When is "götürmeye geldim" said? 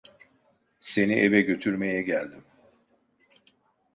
1.41-2.43